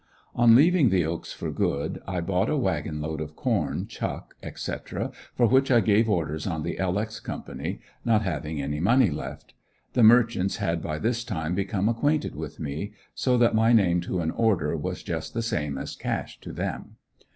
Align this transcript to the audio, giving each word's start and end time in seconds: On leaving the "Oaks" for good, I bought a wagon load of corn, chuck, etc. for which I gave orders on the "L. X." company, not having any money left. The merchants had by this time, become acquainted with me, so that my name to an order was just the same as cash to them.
On 0.33 0.55
leaving 0.55 0.89
the 0.89 1.05
"Oaks" 1.05 1.31
for 1.31 1.51
good, 1.51 2.01
I 2.07 2.21
bought 2.21 2.49
a 2.49 2.57
wagon 2.57 3.01
load 3.01 3.21
of 3.21 3.35
corn, 3.35 3.85
chuck, 3.85 4.33
etc. 4.41 5.11
for 5.35 5.45
which 5.45 5.69
I 5.69 5.79
gave 5.79 6.09
orders 6.09 6.47
on 6.47 6.63
the 6.63 6.79
"L. 6.79 6.97
X." 6.97 7.19
company, 7.19 7.81
not 8.03 8.23
having 8.23 8.59
any 8.59 8.79
money 8.79 9.11
left. 9.11 9.53
The 9.93 10.01
merchants 10.01 10.55
had 10.55 10.81
by 10.81 10.97
this 10.97 11.23
time, 11.23 11.53
become 11.53 11.87
acquainted 11.87 12.33
with 12.35 12.59
me, 12.59 12.93
so 13.13 13.37
that 13.37 13.53
my 13.53 13.73
name 13.73 14.01
to 14.01 14.21
an 14.21 14.31
order 14.31 14.75
was 14.75 15.03
just 15.03 15.35
the 15.35 15.43
same 15.43 15.77
as 15.77 15.95
cash 15.95 16.39
to 16.41 16.51
them. 16.51 16.95